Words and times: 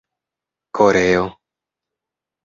koreo 0.75 1.25